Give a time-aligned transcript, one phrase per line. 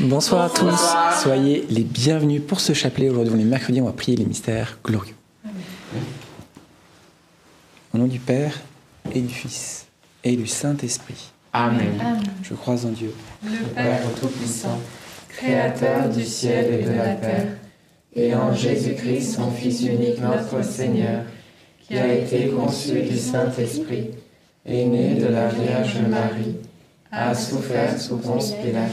[0.00, 3.10] Bonsoir, à tous, soyez les bienvenus pour ce chapelet.
[3.10, 5.14] Aujourd'hui, on est mercredi, on va prier les mystères glorieux.
[7.92, 8.58] Au nom du Père
[9.12, 9.86] et du Fils
[10.24, 11.32] et du Saint-Esprit.
[11.52, 12.00] Amen.
[12.42, 13.12] Je crois en Dieu,
[13.44, 14.80] le Père Tout-Puissant,
[15.28, 17.48] Créateur du ciel et de la terre,
[18.14, 21.24] et en Jésus-Christ, son Fils unique, notre Seigneur,
[21.86, 24.12] qui a été conçu du Saint-Esprit,
[24.64, 26.56] est né de la Vierge Marie,
[27.12, 28.92] a souffert sous Ponce Pilate,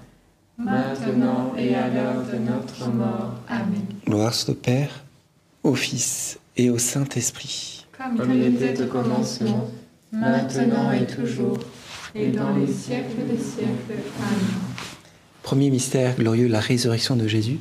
[0.63, 3.35] maintenant et à l'heure de notre mort.
[3.47, 3.85] Amen.
[4.05, 5.03] Gloire au Père,
[5.63, 7.85] au Fils et au Saint-Esprit.
[7.97, 9.69] Comme il était au commencement,
[10.11, 11.59] maintenant et toujours,
[12.15, 14.01] et dans les siècles des siècles.
[14.19, 14.61] Amen.
[15.43, 17.59] Premier mystère glorieux, la résurrection de Jésus.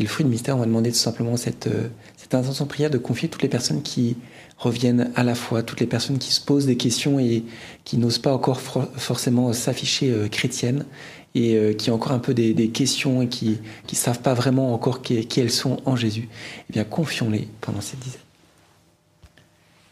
[0.00, 2.68] Et le fruit du mystère, on va demander tout simplement cette, euh, cette intention de
[2.68, 4.16] prière de confier toutes les personnes qui
[4.56, 7.44] reviennent à la fois, toutes les personnes qui se posent des questions et
[7.84, 10.84] qui n'osent pas encore forcément s'afficher euh, chrétiennes
[11.34, 13.58] et euh, qui ont encore un peu des, des questions et qui
[13.90, 16.28] ne savent pas vraiment encore qui, qui, elles sont en Jésus.
[16.68, 18.20] Eh bien, confions-les pendant cette dizaine.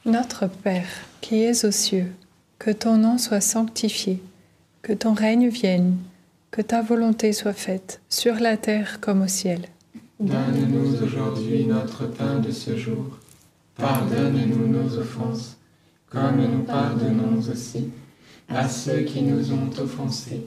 [0.05, 0.89] Notre Père,
[1.21, 2.13] qui es aux cieux,
[2.59, 4.23] que ton nom soit sanctifié,
[4.83, 5.97] que ton règne vienne,
[6.51, 9.67] que ta volonté soit faite, sur la terre comme au ciel.
[10.19, 13.19] Donne-nous aujourd'hui notre pain de ce jour.
[13.77, 15.59] Pardonne-nous nos offenses,
[16.09, 17.91] comme nous pardonnons aussi
[18.49, 20.47] à ceux qui nous ont offensés.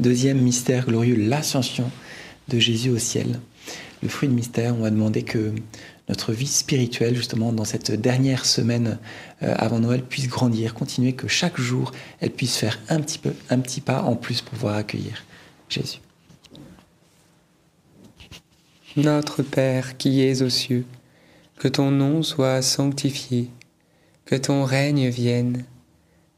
[0.00, 1.90] Deuxième mystère glorieux, l'ascension
[2.48, 3.40] de Jésus au ciel.
[4.02, 5.52] Le fruit de mystère, on va demander que
[6.08, 8.98] notre vie spirituelle, justement, dans cette dernière semaine
[9.42, 13.32] euh, avant Noël, puisse grandir, continuer, que chaque jour, elle puisse faire un petit peu,
[13.50, 15.24] un petit pas en plus pour pouvoir accueillir
[15.68, 16.00] Jésus.
[18.96, 20.84] Notre Père qui es aux cieux,
[21.58, 23.48] que ton nom soit sanctifié,
[24.24, 25.64] que ton règne vienne,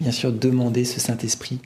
[0.00, 1.58] Bien sûr, demander ce Saint-Esprit,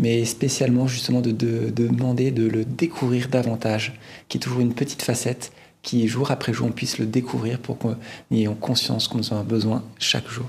[0.00, 4.74] mais spécialement justement de, de- de demander de le découvrir davantage, qui est toujours une
[4.74, 5.52] petite facette,
[5.82, 7.96] qui jour après jour on puisse le découvrir pour qu'on
[8.32, 10.46] ait conscience qu'on en a besoin chaque jour.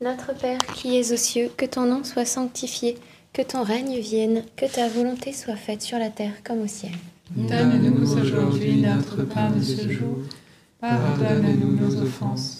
[0.00, 2.96] Notre Père qui es aux cieux, que ton nom soit sanctifié,
[3.32, 6.92] que ton règne vienne, que ta volonté soit faite sur la terre comme au ciel.
[7.36, 10.16] Donne-nous aujourd'hui notre pain de ce jour.
[10.80, 12.59] Pardonne-nous nos offenses,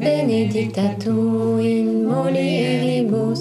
[0.00, 3.40] benedicta tu in mulieribus,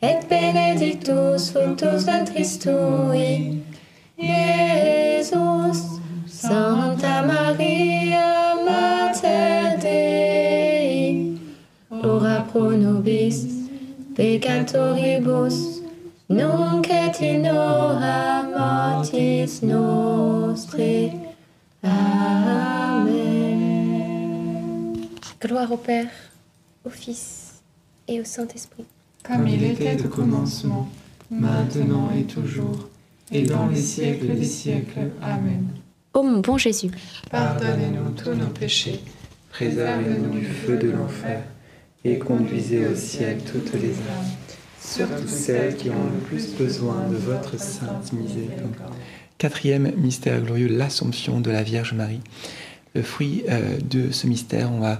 [0.00, 3.62] et benedictus fructus ventris tui.
[6.42, 11.38] Santa Maria, Mater Dei,
[12.02, 13.46] ora pro nobis
[14.16, 15.82] peccatoribus,
[16.28, 21.12] nunc et in hora mortis nostre.
[21.84, 23.61] Amen.
[25.44, 26.06] Gloire au Père,
[26.84, 27.62] au Fils
[28.06, 28.84] et au Saint-Esprit.
[29.24, 30.88] Comme il était au commencement,
[31.30, 32.88] maintenant et toujours,
[33.32, 35.10] et dans les siècles des siècles.
[35.20, 35.66] Amen.
[36.14, 36.90] Ô mon bon Jésus,
[37.28, 39.00] Pardonnez-nous tous nos péchés,
[39.50, 41.42] préservez-nous du feu de l'enfer,
[42.04, 44.30] et conduisez au ciel toutes les âmes,
[44.80, 48.94] surtout celles qui ont le plus besoin de votre sainte miséricorde.
[49.38, 52.20] Quatrième mystère glorieux, l'Assomption de la Vierge Marie.
[52.94, 54.98] Le fruit euh, de ce mystère, on va,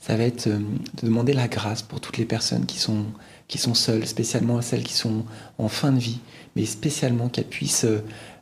[0.00, 3.04] ça va être euh, de demander la grâce pour toutes les personnes qui sont,
[3.48, 5.24] qui sont seules, spécialement celles qui sont
[5.58, 6.20] en fin de vie,
[6.56, 8.00] mais spécialement qu'elles puissent euh,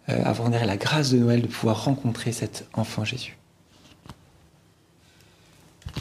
[0.09, 3.37] avoir la grâce de Noël de pouvoir rencontrer cet enfant Jésus.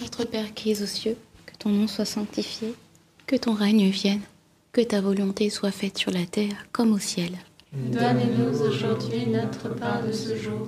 [0.01, 2.73] Notre Père qui es aux cieux, que ton nom soit sanctifié,
[3.27, 4.21] que ton règne vienne,
[4.71, 7.31] que ta volonté soit faite sur la terre comme au ciel.
[7.73, 10.67] Donne-nous aujourd'hui notre pain de ce jour.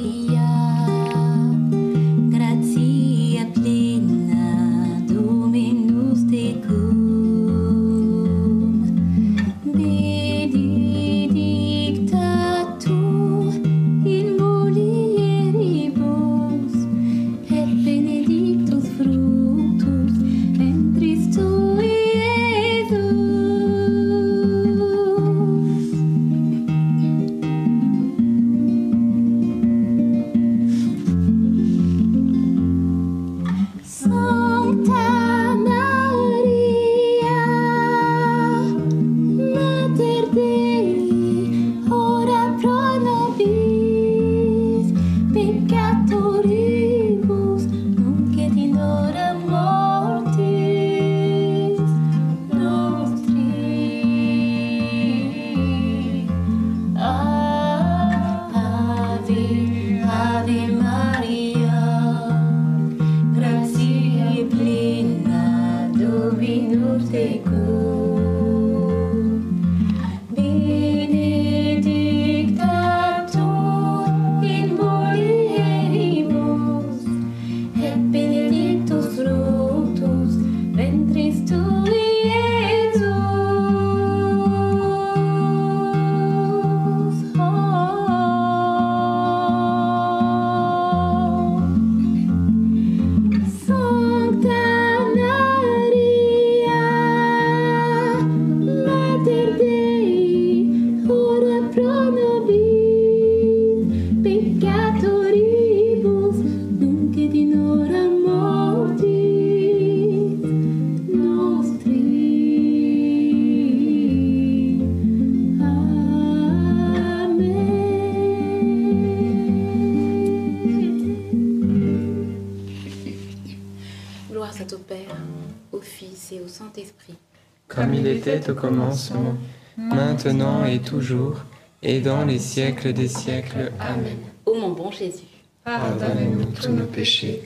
[127.81, 129.35] Comme il était au commencement,
[129.77, 131.37] maintenant et toujours,
[131.81, 133.71] et dans les siècles des siècles.
[133.79, 134.17] Amen.
[134.45, 135.23] Ô mon bon Jésus,
[135.63, 137.41] Pardonne-nous tous nos péchés,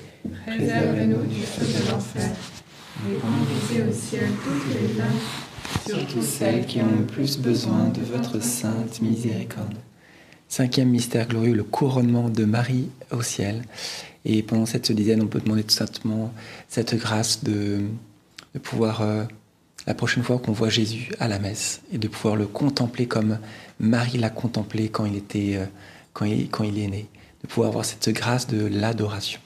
[0.46, 2.32] Préservez-nous du feu de l'enfer.
[3.10, 8.02] Et conduisez au ciel toutes les âmes, surtout celles qui ont le plus besoin de
[8.02, 9.76] votre sainte miséricorde.
[10.48, 13.64] Cinquième mystère glorieux, le couronnement de Marie au ciel.
[14.24, 16.34] Et pendant cette dizaine, on peut demander tout simplement
[16.68, 17.82] cette grâce de,
[18.54, 19.24] de pouvoir, euh,
[19.88, 23.38] la prochaine fois qu'on voit Jésus à la messe, et de pouvoir le contempler comme
[23.80, 25.66] Marie l'a contemplé quand il, était, euh,
[26.14, 27.08] quand, il, quand il est né,
[27.44, 29.40] de pouvoir avoir cette grâce de l'adoration.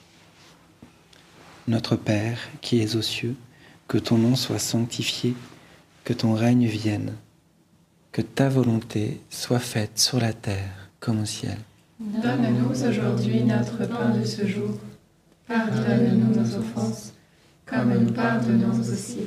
[1.68, 3.36] Notre Père qui es aux cieux,
[3.86, 5.34] que ton nom soit sanctifié,
[6.04, 7.12] que ton règne vienne,
[8.12, 11.58] que ta volonté soit faite sur la terre comme au ciel.
[11.98, 14.78] Donne-nous aujourd'hui notre pain de ce jour.
[15.46, 17.12] Pardonne-nous nos offenses,
[17.66, 19.26] comme nous pardonnons aussi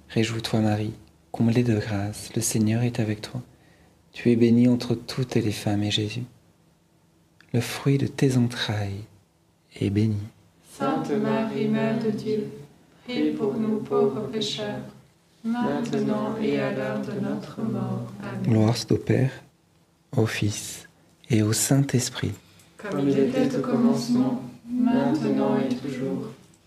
[0.13, 0.93] Réjouis-toi Marie,
[1.31, 3.41] comblée de grâce, le Seigneur est avec toi.
[4.11, 6.25] Tu es bénie entre toutes les femmes et Jésus,
[7.53, 9.05] le fruit de tes entrailles,
[9.79, 10.19] est béni.
[10.77, 12.51] Sainte Marie, Mère de Dieu,
[13.07, 14.83] prie pour nous pauvres pécheurs,
[15.45, 18.11] maintenant et à l'heure de notre mort.
[18.21, 18.51] Amen.
[18.51, 19.31] Gloire soit au Père,
[20.17, 20.89] au Fils
[21.29, 22.33] et au Saint-Esprit.
[22.77, 26.33] Comme il était au commencement, maintenant et toujours,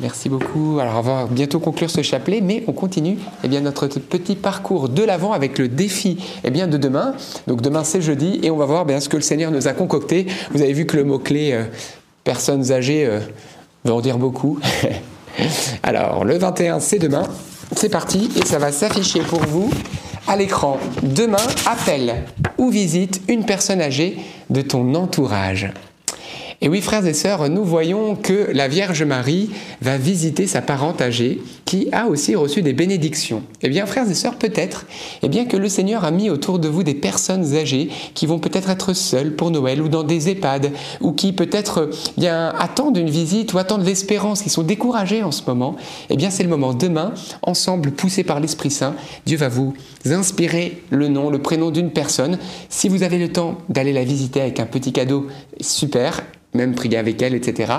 [0.00, 0.78] Merci beaucoup.
[0.80, 4.88] Alors, on va bientôt conclure ce chapelet, mais on continue eh bien, notre petit parcours
[4.88, 7.14] de l'avant avec le défi eh bien, de demain.
[7.46, 9.72] Donc, demain, c'est jeudi, et on va voir bien, ce que le Seigneur nous a
[9.72, 10.26] concocté.
[10.52, 11.64] Vous avez vu que le mot-clé euh,
[12.24, 13.20] personnes âgées euh,
[13.84, 14.58] veut en dire beaucoup.
[15.82, 17.24] Alors, le 21, c'est demain.
[17.76, 19.70] C'est parti, et ça va s'afficher pour vous
[20.26, 20.78] à l'écran.
[21.02, 21.36] Demain,
[21.66, 22.24] appelle
[22.56, 24.16] ou visite une personne âgée
[24.48, 25.70] de ton entourage.
[26.62, 31.00] Et oui, frères et sœurs, nous voyons que la Vierge Marie va visiter sa parente
[31.00, 31.40] âgée
[31.92, 33.42] a aussi reçu des bénédictions.
[33.62, 34.86] Eh bien, frères et sœurs, peut-être
[35.22, 38.38] eh bien, que le Seigneur a mis autour de vous des personnes âgées qui vont
[38.38, 42.96] peut-être être seules pour Noël ou dans des EHPAD ou qui peut-être eh bien, attendent
[42.96, 45.76] une visite ou attendent l'espérance, qui sont découragées en ce moment.
[46.08, 46.74] Eh bien, c'est le moment.
[46.74, 48.94] Demain, ensemble, poussés par l'Esprit Saint,
[49.26, 49.74] Dieu va vous
[50.06, 52.38] inspirer le nom, le prénom d'une personne.
[52.68, 55.26] Si vous avez le temps d'aller la visiter avec un petit cadeau,
[55.60, 56.22] super
[56.54, 57.72] même prier avec elle, etc.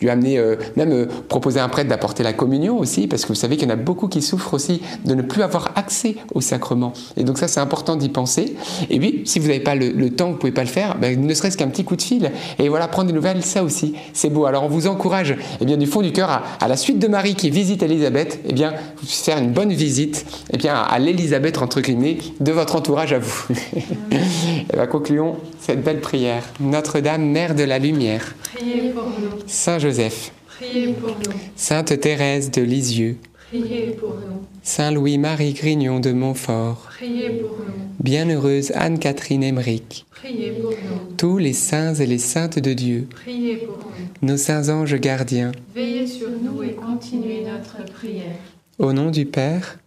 [0.00, 3.32] Lui amener, euh, même euh, proposer à un prêtre d'apporter la communion aussi, parce que
[3.38, 6.40] savez qu'il y en a beaucoup qui souffrent aussi de ne plus avoir accès au
[6.40, 6.92] sacrement.
[7.16, 8.56] Et donc ça, c'est important d'y penser.
[8.90, 10.98] Et puis, si vous n'avez pas le, le, temps, vous ne pouvez pas le faire,
[10.98, 12.32] ben, ne serait-ce qu'un petit coup de fil.
[12.58, 14.46] Et voilà, prendre des nouvelles, ça aussi, c'est beau.
[14.46, 17.08] Alors on vous encourage, eh bien, du fond du cœur, à, à, la suite de
[17.08, 18.74] Marie qui visite Élisabeth, eh bien,
[19.04, 23.46] faire une bonne visite, eh bien, à l'Élisabeth, entre guillemets, de votre entourage à vous.
[24.12, 26.42] et bien, concluons cette belle prière.
[26.60, 29.38] Notre-Dame, Mère de la Lumière, Priez pour nous.
[29.46, 31.38] Saint Joseph, Priez pour nous.
[31.56, 33.18] Sainte Thérèse de Lisieux,
[33.50, 34.44] Priez pour nous.
[34.62, 37.72] Saint Louis-Marie Grignon de Montfort, Priez pour nous.
[38.00, 41.16] Bienheureuse Anne-Catherine Emmerich, Priez pour nous.
[41.16, 44.28] tous les saints et les saintes de Dieu, Priez pour nous.
[44.28, 48.36] nos saints anges gardiens, Veillez sur nous et continuez notre prière.
[48.78, 49.78] au nom du Père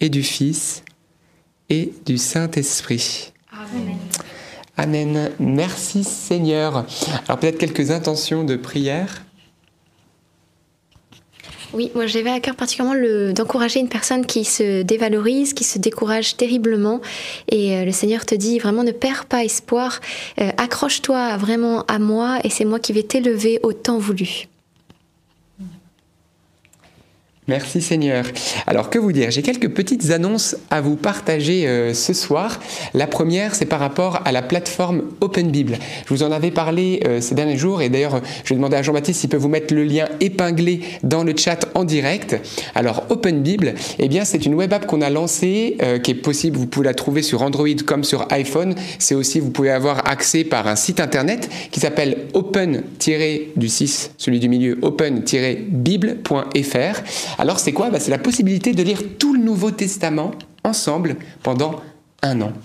[0.00, 0.82] et du Fils
[1.70, 3.32] et du Saint-Esprit.
[3.52, 3.96] Amen.
[4.76, 5.30] Amen.
[5.40, 6.84] Merci Seigneur.
[7.26, 9.22] Alors peut-être quelques intentions de prière.
[11.76, 12.96] Oui, moi j'avais à cœur particulièrement
[13.34, 17.02] d'encourager une personne qui se dévalorise, qui se décourage terriblement.
[17.50, 20.00] Et euh, le Seigneur te dit vraiment ne perds pas espoir,
[20.40, 24.48] euh, accroche-toi vraiment à moi et c'est moi qui vais t'élever au temps voulu.
[27.48, 28.24] Merci Seigneur.
[28.66, 29.30] Alors que vous dire?
[29.30, 32.58] J'ai quelques petites annonces à vous partager euh, ce soir.
[32.92, 35.78] La première, c'est par rapport à la plateforme Open Bible.
[36.06, 38.82] Je vous en avais parlé euh, ces derniers jours et d'ailleurs, je vais demander à
[38.82, 42.36] Jean-Baptiste s'il peut vous mettre le lien épinglé dans le chat en direct.
[42.74, 46.14] Alors Open Bible, eh bien c'est une web app qu'on a lancée, euh, qui est
[46.14, 46.56] possible.
[46.56, 48.74] Vous pouvez la trouver sur Android comme sur iPhone.
[48.98, 54.40] C'est aussi, vous pouvez avoir accès par un site internet qui s'appelle open-du 6, celui
[54.40, 57.35] du milieu, open-bible.fr.
[57.38, 57.90] Alors c'est quoi?
[57.90, 60.32] Bah, C'est la possibilité de lire tout le Nouveau Testament
[60.64, 61.80] ensemble pendant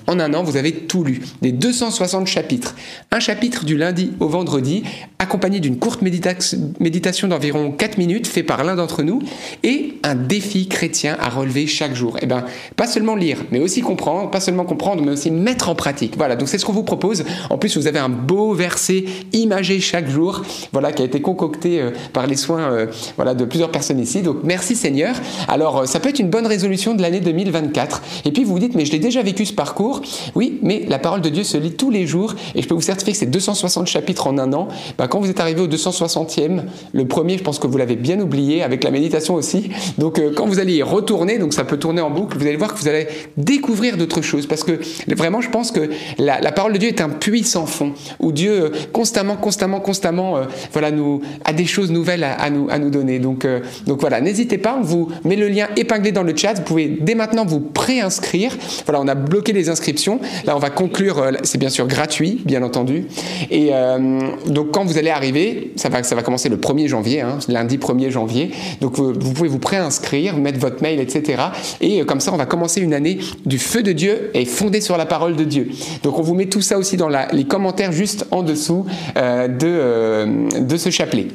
[0.08, 2.76] En un an, vous avez tout lu, des 260 chapitres.
[3.12, 4.84] Un chapitre du lundi au vendredi,
[5.20, 9.22] accompagné d'une courte médita- méditation d'environ 4 minutes, fait par l'un d'entre nous,
[9.64, 12.18] et un défi chrétien à relever chaque jour.
[12.22, 12.44] Et ben,
[12.76, 16.16] pas seulement lire, mais aussi comprendre, pas seulement comprendre, mais aussi mettre en pratique.
[16.18, 17.24] Voilà, donc c'est ce qu'on vous propose.
[17.50, 21.82] En plus, vous avez un beau verset imagé chaque jour, voilà, qui a été concocté
[21.82, 24.22] euh, par les soins euh, voilà, de plusieurs personnes ici.
[24.22, 25.16] Donc merci Seigneur.
[25.48, 28.02] Alors, euh, ça peut être une bonne résolution de l'année 2024.
[28.26, 30.02] Et puis vous vous dites, mais je l'ai déjà vécu parcours.
[30.36, 32.82] Oui, mais la parole de Dieu se lit tous les jours et je peux vous
[32.82, 34.68] certifier que c'est 260 chapitres en un an.
[34.98, 38.20] Bah, quand vous êtes arrivé au 260e, le premier, je pense que vous l'avez bien
[38.20, 39.70] oublié, avec la méditation aussi.
[39.98, 42.58] Donc euh, quand vous allez y retourner, donc ça peut tourner en boucle, vous allez
[42.58, 44.80] voir que vous allez découvrir d'autres choses parce que
[45.16, 48.52] vraiment, je pense que la, parole de Dieu est un puits sans fond où Dieu
[48.52, 52.90] euh, constamment, constamment, constamment, euh, voilà, nous a des choses nouvelles à, nous, à nous
[52.90, 53.20] donner.
[53.20, 53.48] Donc,
[53.88, 56.54] donc voilà, n'hésitez pas, on vous met le lien épinglé dans le chat.
[56.54, 58.56] Vous pouvez dès maintenant vous préinscrire.
[58.86, 60.20] Voilà, on a bloqué les inscriptions.
[60.46, 61.18] Là, on va conclure.
[61.18, 63.08] euh, C'est bien sûr gratuit, bien entendu.
[63.50, 67.22] Et euh, donc, quand vous allez arriver, ça va, ça va commencer le 1er janvier,
[67.22, 68.52] hein, lundi 1er janvier.
[68.82, 71.42] Donc, vous, pouvez vous préinscrire, mettre votre mail, etc.
[71.80, 74.82] Et euh, comme ça, on va commencer une année du feu de Dieu et fondée
[74.82, 75.70] sur la parole de Dieu.
[76.04, 80.78] Donc, on vous met tout ça aussi dans les commentaires juste en dessous de, de
[80.78, 81.28] ce chapelet.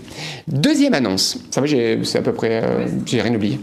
[0.46, 1.38] Deuxième annonce.
[1.50, 2.62] Ça va, c'est à peu près,
[3.06, 3.58] j'ai rien oublié.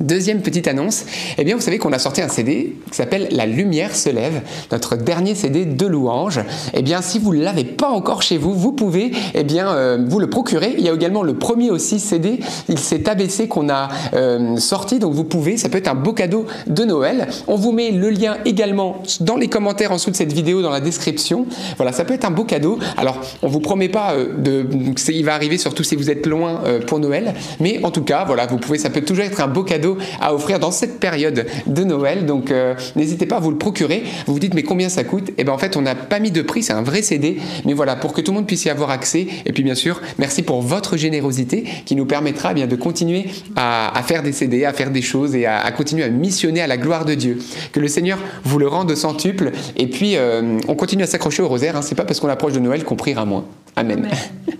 [0.00, 1.04] Deuxième petite annonce,
[1.38, 4.40] eh bien vous savez qu'on a sorti un CD qui s'appelle La lumière se lève,
[4.72, 6.40] notre dernier CD de louanges.
[6.72, 10.04] Eh bien si vous ne l'avez pas encore chez vous, vous pouvez eh bien euh,
[10.04, 10.74] vous le procurer.
[10.76, 14.98] Il y a également le premier aussi CD, il s'est abaissé qu'on a euh, sorti,
[14.98, 17.28] donc vous pouvez, ça peut être un beau cadeau de Noël.
[17.46, 20.70] On vous met le lien également dans les commentaires en dessous de cette vidéo, dans
[20.70, 21.46] la description.
[21.76, 22.80] Voilà, ça peut être un beau cadeau.
[22.96, 24.66] Alors on vous promet pas euh, de,
[25.08, 28.24] il va arriver surtout si vous êtes loin euh, pour Noël, mais en tout cas
[28.24, 29.83] voilà, vous pouvez, ça peut toujours être un beau cadeau
[30.20, 32.26] à offrir dans cette période de Noël.
[32.26, 34.02] Donc euh, n'hésitez pas à vous le procurer.
[34.26, 35.30] Vous vous dites mais combien ça coûte?
[35.38, 37.72] Et ben en fait on n'a pas mis de prix, c'est un vrai CD, mais
[37.72, 39.26] voilà pour que tout le monde puisse y avoir accès.
[39.46, 43.26] Et puis bien sûr merci pour votre générosité qui nous permettra eh bien de continuer
[43.56, 46.66] à, faire des CD, à faire des choses et à, à continuer à missionner à
[46.66, 47.38] la gloire de Dieu.
[47.72, 49.52] Que le Seigneur vous le rende centuple.
[49.76, 51.76] Et puis euh, on continue à s'accrocher au rosaire.
[51.76, 51.82] Hein.
[51.82, 53.44] C'est pas parce qu'on approche de Noël qu'on priera moins.
[53.76, 54.08] Amen.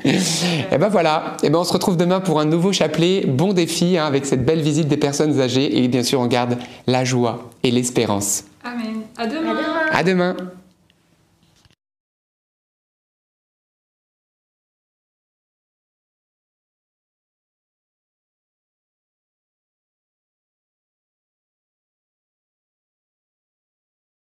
[0.04, 0.18] et
[0.78, 1.36] ben voilà.
[1.42, 3.24] Et ben on se retrouve demain pour un nouveau chapelet.
[3.26, 6.58] Bon défi hein, avec cette belle visite des personnes âgées et bien sûr on garde
[6.86, 8.44] la joie et l'espérance.
[8.64, 9.02] Amen.
[9.16, 9.50] À demain.
[9.50, 9.90] À demain.
[9.92, 10.36] À demain.